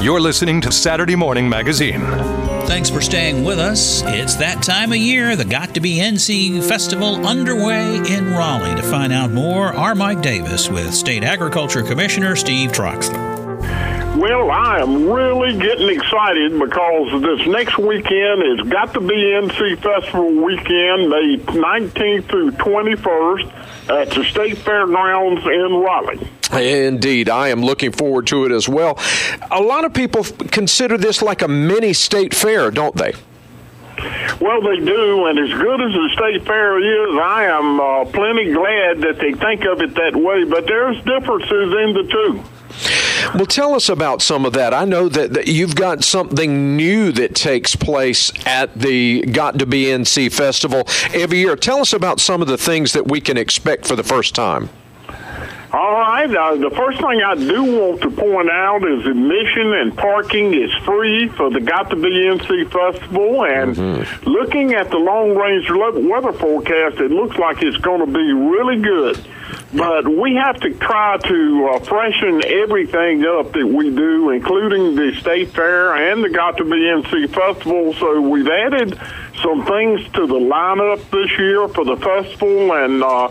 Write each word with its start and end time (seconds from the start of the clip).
You're 0.00 0.20
listening 0.20 0.62
to 0.62 0.72
Saturday 0.72 1.14
Morning 1.14 1.46
Magazine. 1.46 2.00
Thanks 2.66 2.88
for 2.88 3.02
staying 3.02 3.44
with 3.44 3.58
us. 3.58 4.02
It's 4.06 4.36
that 4.36 4.62
time 4.62 4.92
of 4.92 4.96
year, 4.96 5.36
the 5.36 5.44
Got 5.44 5.74
to 5.74 5.80
Be 5.80 5.96
NC 5.96 6.66
Festival 6.66 7.26
underway 7.26 7.96
in 7.96 8.30
Raleigh. 8.30 8.76
To 8.76 8.82
find 8.82 9.12
out 9.12 9.30
more, 9.30 9.66
our 9.66 9.94
Mike 9.94 10.22
Davis 10.22 10.70
with 10.70 10.94
State 10.94 11.22
Agriculture 11.22 11.82
Commissioner 11.82 12.34
Steve 12.34 12.72
Troxler. 12.72 13.29
Well, 14.20 14.50
I 14.50 14.80
am 14.80 15.08
really 15.08 15.58
getting 15.58 15.88
excited 15.88 16.58
because 16.58 17.22
this 17.22 17.46
next 17.46 17.78
weekend 17.78 18.42
is 18.42 18.68
got 18.68 18.92
to 18.92 19.00
be 19.00 19.14
NC 19.14 19.82
Festival 19.82 20.44
weekend, 20.44 21.08
May 21.08 21.38
19th 21.38 22.28
through 22.28 22.50
21st 22.50 23.88
at 23.88 24.10
the 24.10 24.22
State 24.24 24.58
Fairgrounds 24.58 25.42
in 25.46 25.72
Raleigh. 25.72 26.28
Indeed, 26.52 27.30
I 27.30 27.48
am 27.48 27.62
looking 27.62 27.92
forward 27.92 28.26
to 28.26 28.44
it 28.44 28.52
as 28.52 28.68
well. 28.68 28.98
A 29.50 29.62
lot 29.62 29.86
of 29.86 29.94
people 29.94 30.24
consider 30.50 30.98
this 30.98 31.22
like 31.22 31.40
a 31.40 31.48
mini 31.48 31.94
state 31.94 32.34
fair, 32.34 32.70
don't 32.70 32.96
they? 32.96 33.14
Well, 34.38 34.60
they 34.60 34.84
do, 34.84 35.28
and 35.28 35.38
as 35.38 35.58
good 35.58 35.80
as 35.80 35.92
the 35.94 36.10
state 36.12 36.46
fair 36.46 36.78
is, 36.78 37.18
I 37.18 37.44
am 37.44 37.80
uh, 37.80 38.04
plenty 38.04 38.52
glad 38.52 39.00
that 39.00 39.16
they 39.18 39.32
think 39.32 39.64
of 39.64 39.80
it 39.80 39.94
that 39.94 40.14
way. 40.14 40.44
But 40.44 40.66
there's 40.66 40.98
differences 41.04 41.72
in 41.72 41.94
the 41.94 42.06
two. 42.12 42.59
Well, 43.34 43.46
tell 43.46 43.74
us 43.74 43.88
about 43.88 44.22
some 44.22 44.44
of 44.44 44.54
that. 44.54 44.74
I 44.74 44.84
know 44.84 45.08
that, 45.08 45.34
that, 45.34 45.46
you've 45.46 45.76
got 45.76 46.02
something 46.02 46.76
new 46.76 47.12
that 47.12 47.34
takes 47.34 47.76
place 47.76 48.32
at 48.44 48.74
the 48.74 49.22
Got 49.22 49.58
to 49.60 49.66
Be 49.66 49.84
NC 49.84 50.32
Festival 50.32 50.84
every 51.14 51.38
year. 51.38 51.54
Tell 51.54 51.80
us 51.80 51.92
about 51.92 52.18
some 52.18 52.42
of 52.42 52.48
the 52.48 52.58
things 52.58 52.92
that 52.92 53.06
we 53.06 53.20
can 53.20 53.36
expect 53.36 53.86
for 53.86 53.94
the 53.94 54.02
first 54.02 54.34
time. 54.34 54.68
All 55.72 55.92
right. 55.92 56.28
Uh, 56.28 56.56
the 56.56 56.70
first 56.70 56.98
thing 56.98 57.22
I 57.22 57.36
do 57.36 57.62
want 57.62 58.00
to 58.02 58.10
point 58.10 58.50
out 58.50 58.84
is 58.84 59.06
admission 59.06 59.72
and 59.74 59.96
parking 59.96 60.52
is 60.52 60.72
free 60.84 61.28
for 61.28 61.50
the 61.50 61.60
Got 61.60 61.90
to 61.90 61.96
Be 61.96 62.08
NC 62.08 62.72
Festival. 62.72 63.44
And 63.44 63.76
mm-hmm. 63.76 64.28
looking 64.28 64.74
at 64.74 64.90
the 64.90 64.98
long 64.98 65.36
range 65.36 65.70
weather 65.70 66.32
forecast, 66.32 66.98
it 66.98 67.12
looks 67.12 67.36
like 67.36 67.62
it's 67.62 67.76
going 67.76 68.00
to 68.00 68.06
be 68.06 68.32
really 68.32 68.80
good. 68.80 69.24
But 69.72 70.08
we 70.08 70.34
have 70.34 70.58
to 70.60 70.74
try 70.74 71.16
to 71.16 71.70
uh, 71.72 71.78
freshen 71.80 72.44
everything 72.44 73.24
up 73.24 73.52
that 73.52 73.66
we 73.66 73.94
do, 73.94 74.30
including 74.30 74.96
the 74.96 75.14
State 75.20 75.50
Fair 75.50 76.10
and 76.10 76.24
the 76.24 76.28
Got 76.28 76.56
to 76.56 76.64
Be 76.64 76.70
NC 76.70 77.30
Festival. 77.30 77.94
So 77.94 78.20
we've 78.20 78.48
added 78.48 78.98
some 79.40 79.64
things 79.64 80.02
to 80.14 80.26
the 80.26 80.40
lineup 80.40 81.08
this 81.10 81.38
year 81.38 81.68
for 81.68 81.84
the 81.84 81.96
festival 81.96 82.72
and 82.72 83.02
uh, 83.04 83.28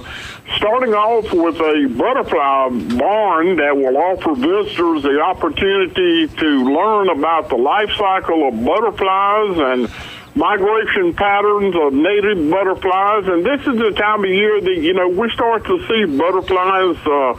starting 0.56 0.94
off 0.94 1.26
with 1.34 1.58
a 1.58 1.94
butterfly 1.98 2.70
barn 2.98 3.58
that 3.58 3.76
will 3.76 3.98
offer 3.98 4.34
visitors 4.34 5.04
the 5.04 5.20
opportunity 5.20 6.28
to 6.28 6.74
learn 6.74 7.10
about 7.10 7.50
the 7.50 7.58
life 7.58 7.92
cycle 7.98 8.48
of 8.48 8.64
butterflies 8.64 9.58
and 9.58 9.92
migration 10.40 11.14
patterns 11.14 11.76
of 11.76 11.92
native 11.92 12.50
butterflies. 12.50 13.28
And 13.28 13.46
this 13.46 13.60
is 13.60 13.78
the 13.78 13.92
time 13.92 14.24
of 14.24 14.30
year 14.30 14.62
that, 14.62 14.78
you 14.78 14.94
know, 14.94 15.10
we 15.10 15.30
start 15.32 15.66
to 15.66 15.86
see 15.86 16.06
butterflies 16.18 16.96
uh, 17.06 17.34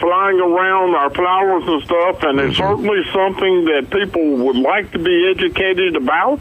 flying 0.00 0.40
around 0.40 0.94
our 0.94 1.10
flowers 1.10 1.64
and 1.68 1.82
stuff. 1.84 2.22
And 2.22 2.40
it's 2.40 2.56
mm-hmm. 2.56 2.64
certainly 2.64 3.04
something 3.12 3.64
that 3.66 3.90
people 3.90 4.36
would 4.46 4.56
like 4.56 4.90
to 4.92 4.98
be 4.98 5.30
educated 5.36 5.96
about. 5.96 6.40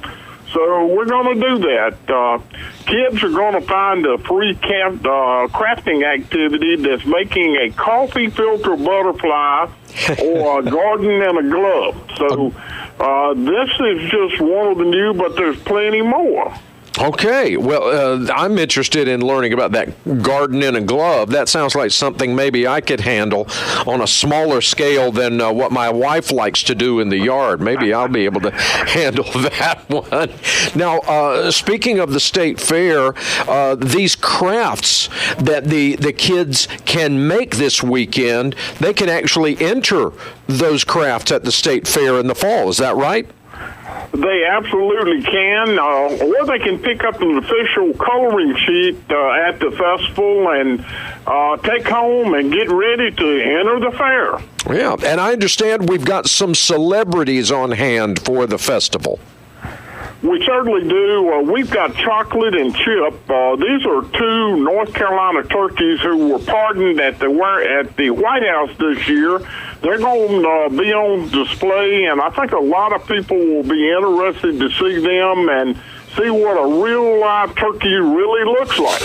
So 0.53 0.87
we're 0.87 1.05
going 1.05 1.37
to 1.37 1.49
do 1.49 1.59
that. 1.67 1.97
Uh, 2.07 2.39
kids 2.85 3.21
are 3.21 3.29
going 3.29 3.59
to 3.59 3.67
find 3.67 4.05
a 4.05 4.17
free 4.19 4.55
camp, 4.55 5.03
uh, 5.03 5.51
crafting 5.51 6.05
activity 6.05 6.77
that's 6.77 7.05
making 7.05 7.57
a 7.57 7.71
coffee 7.71 8.29
filter 8.29 8.77
butterfly 8.77 9.67
or 10.23 10.59
a 10.59 10.63
garden 10.63 11.21
and 11.21 11.39
a 11.39 11.49
glove. 11.49 12.09
So 12.15 12.53
uh, 12.99 13.33
this 13.33 13.69
is 13.79 14.09
just 14.09 14.41
one 14.41 14.67
of 14.71 14.77
the 14.77 14.85
new, 14.85 15.13
but 15.13 15.35
there's 15.35 15.59
plenty 15.61 16.01
more. 16.01 16.53
Okay, 16.97 17.57
well, 17.57 17.83
uh, 17.83 18.31
I'm 18.33 18.57
interested 18.57 19.09
in 19.09 19.19
learning 19.19 19.51
about 19.51 19.73
that 19.73 20.23
garden 20.23 20.63
in 20.63 20.77
a 20.77 20.81
glove. 20.81 21.29
That 21.29 21.49
sounds 21.49 21.75
like 21.75 21.91
something 21.91 22.33
maybe 22.33 22.67
I 22.67 22.79
could 22.79 23.01
handle 23.01 23.47
on 23.85 24.01
a 24.01 24.07
smaller 24.07 24.61
scale 24.61 25.11
than 25.11 25.41
uh, 25.41 25.51
what 25.51 25.73
my 25.73 25.89
wife 25.89 26.31
likes 26.31 26.63
to 26.63 26.75
do 26.75 27.01
in 27.01 27.09
the 27.09 27.17
yard. 27.17 27.59
Maybe 27.59 27.93
I'll 27.93 28.07
be 28.07 28.23
able 28.23 28.39
to 28.41 28.51
handle 28.51 29.25
that 29.33 29.83
one. 29.89 30.31
Now, 30.73 30.99
uh, 30.99 31.51
speaking 31.51 31.99
of 31.99 32.13
the 32.13 32.19
state 32.21 32.61
fair, 32.61 33.13
uh, 33.41 33.75
these 33.75 34.15
crafts 34.15 35.09
that 35.37 35.65
the, 35.65 35.97
the 35.97 36.13
kids 36.13 36.69
can 36.85 37.27
make 37.27 37.57
this 37.57 37.83
weekend, 37.83 38.55
they 38.79 38.93
can 38.93 39.09
actually 39.09 39.59
enter 39.59 40.13
those 40.47 40.85
crafts 40.85 41.31
at 41.33 41.43
the 41.43 41.51
state 41.51 41.87
fair 41.87 42.19
in 42.19 42.27
the 42.27 42.35
fall. 42.35 42.69
Is 42.69 42.77
that 42.77 42.95
right? 42.95 43.27
They 44.11 44.45
absolutely 44.45 45.21
can, 45.23 45.77
uh, 45.77 46.25
or 46.25 46.45
they 46.45 46.59
can 46.59 46.79
pick 46.79 47.03
up 47.03 47.21
an 47.21 47.37
official 47.37 47.93
coloring 47.93 48.55
sheet 48.65 48.97
uh, 49.09 49.31
at 49.47 49.59
the 49.59 49.71
festival 49.71 50.49
and 50.49 50.85
uh, 51.27 51.57
take 51.57 51.87
home 51.87 52.33
and 52.33 52.51
get 52.51 52.69
ready 52.69 53.11
to 53.11 53.41
enter 53.41 53.79
the 53.79 53.91
fair. 53.97 54.75
Yeah, 54.75 54.95
and 55.05 55.19
I 55.19 55.33
understand 55.33 55.89
we've 55.89 56.05
got 56.05 56.27
some 56.27 56.55
celebrities 56.55 57.51
on 57.51 57.71
hand 57.71 58.19
for 58.19 58.47
the 58.47 58.57
festival. 58.57 59.19
We 60.25 60.43
certainly 60.43 60.87
do. 60.87 61.33
Uh, 61.33 61.41
we've 61.41 61.69
got 61.69 61.93
Chocolate 61.95 62.55
and 62.55 62.75
Chip. 62.75 63.29
Uh, 63.29 63.55
these 63.57 63.85
are 63.85 64.01
two 64.01 64.57
North 64.63 64.91
Carolina 64.93 65.43
turkeys 65.43 65.99
who 66.01 66.29
were 66.29 66.39
pardoned 66.39 66.99
at 66.99 67.19
the 67.19 67.29
at 67.79 67.95
the 67.95 68.09
White 68.09 68.43
House 68.43 68.71
this 68.79 69.07
year. 69.07 69.39
They're 69.81 69.99
going 69.99 70.41
to 70.41 70.49
uh, 70.49 70.69
be 70.69 70.91
on 70.93 71.29
display, 71.29 72.05
and 72.05 72.19
I 72.19 72.31
think 72.31 72.53
a 72.53 72.59
lot 72.59 72.91
of 72.93 73.07
people 73.07 73.37
will 73.37 73.63
be 73.63 73.87
interested 73.87 74.59
to 74.59 74.69
see 74.71 74.99
them 74.99 75.47
and 75.47 75.77
see 76.17 76.29
what 76.31 76.57
a 76.57 76.83
real 76.83 77.19
live 77.19 77.55
turkey 77.55 77.93
really 77.93 78.45
looks 78.45 78.79
like. 78.79 79.01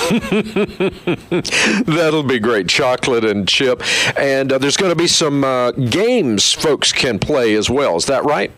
That'll 1.87 2.23
be 2.23 2.39
great. 2.39 2.69
Chocolate 2.69 3.27
and 3.27 3.47
chip. 3.47 3.83
And 4.17 4.53
uh, 4.53 4.59
there's 4.59 4.79
going 4.79 4.91
to 4.91 4.97
be 4.97 5.09
some 5.09 5.45
uh, 5.45 5.73
games 5.73 6.53
folks 6.53 6.93
can 6.93 7.19
play 7.19 7.55
as 7.57 7.69
well. 7.69 7.97
Is 7.97 8.07
that 8.07 8.25
right? 8.25 8.53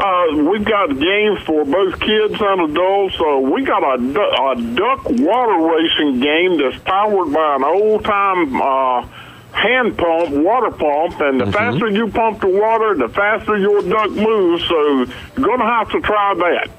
Uh, 0.00 0.48
we've 0.50 0.64
got 0.64 0.88
games 0.98 1.38
for 1.42 1.62
both 1.66 2.00
kids 2.00 2.34
and 2.40 2.70
adults. 2.70 3.20
Uh, 3.20 3.38
we 3.38 3.62
got 3.64 3.82
a, 3.82 3.96
a 4.00 4.74
duck 4.74 5.04
water 5.04 5.76
racing 5.76 6.20
game 6.20 6.56
that's 6.56 6.82
powered 6.84 7.30
by 7.30 7.56
an 7.56 7.64
old 7.64 8.02
time 8.02 8.62
uh, 8.62 9.06
hand 9.52 9.98
pump, 9.98 10.30
water 10.30 10.70
pump, 10.70 11.20
and 11.20 11.38
the 11.38 11.44
mm-hmm. 11.44 11.52
faster 11.52 11.90
you 11.90 12.08
pump 12.08 12.40
the 12.40 12.48
water, 12.48 12.94
the 12.94 13.10
faster 13.10 13.58
your 13.58 13.82
duck 13.82 14.10
moves. 14.12 14.64
So 14.66 15.04
you're 15.36 15.46
going 15.46 15.58
to 15.58 15.66
have 15.66 15.90
to 15.90 16.00
try 16.00 16.34
that. 16.34 16.70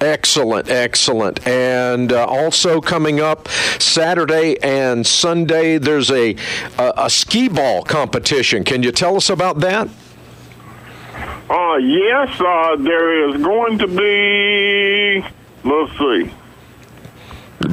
Excellent, 0.00 0.68
excellent. 0.68 1.44
And 1.44 2.12
uh, 2.12 2.26
also 2.26 2.80
coming 2.80 3.18
up 3.18 3.48
Saturday 3.48 4.56
and 4.62 5.04
Sunday, 5.04 5.78
there's 5.78 6.12
a, 6.12 6.36
a, 6.78 6.92
a 6.96 7.10
skee 7.10 7.48
ball 7.48 7.82
competition. 7.82 8.62
Can 8.62 8.84
you 8.84 8.92
tell 8.92 9.16
us 9.16 9.30
about 9.30 9.58
that? 9.60 9.88
Uh, 11.52 11.76
yes, 11.76 12.40
uh, 12.40 12.76
there 12.76 13.28
is 13.28 13.42
going 13.42 13.76
to 13.76 13.86
be, 13.86 15.22
let's 15.64 15.98
see. 15.98 16.32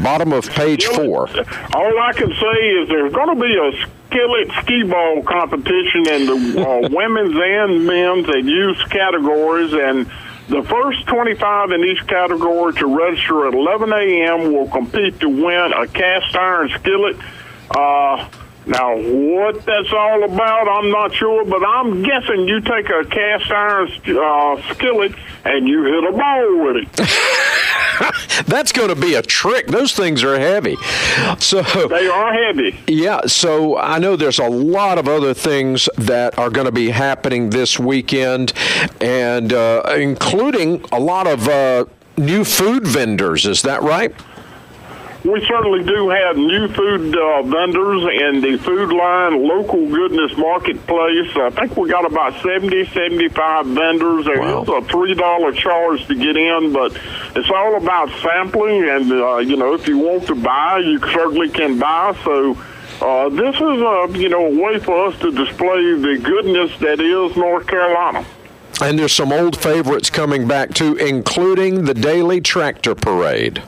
Bottom 0.03 0.33
of 0.33 0.49
page 0.49 0.83
four. 0.85 1.29
All 1.29 1.99
I 2.01 2.11
can 2.13 2.29
say 2.29 2.67
is 2.75 2.89
there's 2.89 3.13
going 3.13 3.37
to 3.37 3.41
be 3.41 3.55
a 3.55 3.87
skillet 4.09 4.51
skee 4.61 4.83
ball 4.83 5.23
competition 5.23 6.09
in 6.09 6.25
the 6.25 6.67
uh, 6.67 6.89
women's 6.91 7.37
and 7.41 7.85
men's 7.85 8.27
and 8.27 8.49
youth 8.49 8.79
categories, 8.89 9.71
and 9.71 10.11
the 10.49 10.61
first 10.63 11.07
25 11.07 11.71
in 11.71 11.85
each 11.85 12.05
category 12.05 12.73
to 12.73 12.85
register 12.85 13.47
at 13.47 13.53
11 13.53 13.93
a.m. 13.93 14.51
will 14.51 14.67
compete 14.67 15.21
to 15.21 15.29
win 15.29 15.71
a 15.71 15.87
cast 15.87 16.35
iron 16.35 16.69
skillet. 16.77 17.15
Uh, 17.71 18.27
now, 18.65 18.95
what 18.97 19.65
that's 19.65 19.91
all 19.91 20.23
about, 20.23 20.67
I'm 20.67 20.91
not 20.91 21.13
sure, 21.13 21.45
but 21.45 21.63
I'm 21.65 22.03
guessing 22.03 22.47
you 22.47 22.61
take 22.61 22.89
a 22.89 23.03
cast 23.05 23.49
iron 23.51 23.89
uh, 23.89 24.73
skillet 24.73 25.13
and 25.43 25.67
you 25.67 25.83
hit 25.85 26.03
a 26.03 26.11
ball 26.11 26.65
with 26.65 26.75
it. 26.83 28.45
that's 28.45 28.71
going 28.71 28.89
to 28.89 28.95
be 28.95 29.15
a 29.15 29.21
trick. 29.21 29.67
Those 29.67 29.93
things 29.93 30.23
are 30.23 30.37
heavy. 30.37 30.75
So 31.39 31.61
they 31.87 32.07
are 32.07 32.33
heavy. 32.33 32.77
Yeah. 32.87 33.21
So 33.25 33.77
I 33.77 33.97
know 33.97 34.15
there's 34.15 34.39
a 34.39 34.49
lot 34.49 34.97
of 34.97 35.07
other 35.07 35.33
things 35.33 35.89
that 35.97 36.37
are 36.37 36.49
going 36.49 36.65
to 36.65 36.71
be 36.71 36.89
happening 36.89 37.49
this 37.49 37.79
weekend, 37.79 38.53
and 39.01 39.53
uh, 39.53 39.81
including 39.97 40.83
a 40.91 40.99
lot 40.99 41.27
of 41.27 41.47
uh, 41.47 41.85
new 42.17 42.43
food 42.43 42.85
vendors. 42.85 43.45
Is 43.45 43.61
that 43.63 43.81
right? 43.81 44.13
We 45.23 45.45
certainly 45.45 45.83
do 45.83 46.09
have 46.09 46.37
new 46.37 46.69
food 46.69 47.13
uh, 47.13 47.41
vendors 47.43 48.03
in 48.21 48.39
the 48.39 48.57
Food 48.63 48.93
Lion 48.93 49.43
local 49.45 49.85
goodness 49.89 50.31
marketplace. 50.37 51.35
I 51.35 51.49
think 51.49 51.75
we 51.75 51.89
got 51.89 52.05
about 52.05 52.41
70, 52.41 52.85
75 52.85 53.65
vendors. 53.65 54.25
There 54.25 54.39
wow. 54.39 54.63
is 54.63 54.69
a 54.69 54.81
$3 54.81 55.55
charge 55.55 56.07
to 56.07 56.15
get 56.15 56.37
in, 56.37 56.71
but 56.71 56.97
it's 57.35 57.49
all 57.49 57.75
about 57.75 58.09
sampling. 58.21 58.87
And, 58.87 59.11
uh, 59.11 59.37
you 59.39 59.57
know, 59.57 59.73
if 59.73 59.89
you 59.89 59.97
want 59.97 60.25
to 60.27 60.35
buy, 60.35 60.77
you 60.77 60.99
certainly 60.99 61.49
can 61.49 61.77
buy. 61.77 62.17
So, 62.23 62.57
uh, 63.01 63.29
this 63.29 63.55
is 63.55 63.61
a 63.61 64.07
you 64.15 64.27
know 64.27 64.45
a 64.47 64.61
way 64.61 64.77
for 64.77 65.07
us 65.07 65.17
to 65.19 65.31
display 65.31 65.93
the 65.93 66.19
goodness 66.21 66.77
that 66.79 66.99
is 66.99 67.37
North 67.37 67.65
Carolina. 67.65 68.25
And 68.81 68.99
there's 68.99 69.13
some 69.13 69.31
old 69.31 69.57
favorites 69.57 70.09
coming 70.09 70.47
back 70.47 70.73
too, 70.73 70.95
including 70.95 71.85
the 71.85 71.93
daily 71.93 72.41
tractor 72.41 72.95
parade. 72.95 73.63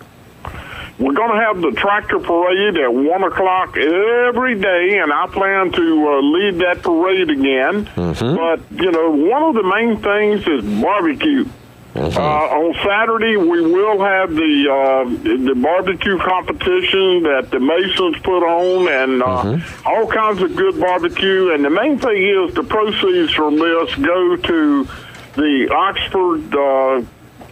We're 1.00 1.14
going 1.14 1.32
to 1.32 1.46
have 1.46 1.62
the 1.62 1.72
tractor 1.72 2.20
parade 2.20 2.78
at 2.78 2.94
1 2.94 3.24
o'clock 3.24 3.76
every 3.78 4.60
day, 4.60 5.00
and 5.00 5.12
I 5.12 5.28
plan 5.28 5.72
to 5.72 6.08
uh, 6.08 6.22
lead 6.22 6.60
that 6.60 6.82
parade 6.84 7.30
again. 7.30 7.86
Mm-hmm. 7.86 8.36
But, 8.36 8.84
you 8.84 8.92
know, 8.92 9.10
one 9.10 9.44
of 9.44 9.56
the 9.56 9.64
main 9.64 10.02
things 10.02 10.48
is 10.48 10.82
barbecue. 10.82 11.46
Mm-hmm. 11.94 12.18
Uh, 12.18 12.22
on 12.22 12.74
Saturday, 12.86 13.36
we 13.36 13.62
will 13.62 14.00
have 14.00 14.34
the 14.34 14.72
uh, 14.72 15.04
the 15.44 15.56
barbecue 15.62 16.18
competition 16.20 17.24
that 17.24 17.50
the 17.52 17.60
Masons 17.60 18.18
put 18.24 18.46
on, 18.46 18.88
and 18.88 19.22
uh, 19.22 19.26
mm-hmm. 19.26 19.88
all 19.88 20.08
kinds 20.08 20.42
of 20.42 20.56
good 20.56 20.80
barbecue. 20.80 21.52
And 21.54 21.66
the 21.66 21.70
main 21.70 22.00
thing 22.00 22.16
is 22.16 22.54
the 22.54 22.64
proceeds 22.64 23.34
from 23.34 23.58
this 23.58 23.94
go 23.96 24.38
to 24.38 24.88
the 25.36 25.70
Oxford 25.70 26.56
uh, 26.56 27.06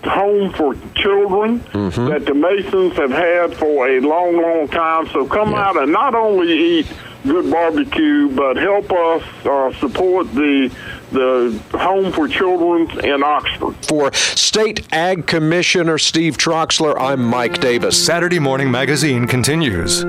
home 0.04 0.51
for 0.54 0.75
children 0.96 1.60
mm-hmm. 1.60 2.06
that 2.07 2.25
the 2.25 2.34
Masons 2.34 2.96
have 2.96 3.12
had 3.12 3.56
for 3.56 3.88
a 3.88 4.00
long, 4.00 4.42
long 4.42 4.68
time. 4.68 5.07
So 5.10 5.25
come 5.25 5.51
yeah. 5.51 5.69
out 5.69 5.81
and 5.81 5.92
not 5.92 6.16
only 6.16 6.51
eat 6.51 6.88
good 7.25 7.51
barbecue, 7.51 8.30
but 8.30 8.56
help 8.57 8.92
us 8.92 9.24
uh, 9.46 9.74
support 9.80 10.31
the 10.34 10.72
the 11.12 11.60
Home 11.72 12.12
for 12.12 12.28
Children 12.28 13.04
in 13.04 13.24
Oxford. 13.24 13.75
For 13.88 14.13
State 14.13 14.88
Ag 14.94 15.25
Commissioner 15.25 15.98
Steve 15.98 16.38
Troxler, 16.38 16.96
I'm 17.00 17.24
Mike 17.24 17.60
Davis. 17.60 18.04
Saturday 18.04 18.40
Morning 18.40 18.69
Magazine 18.69 19.25
continues. 19.25 20.04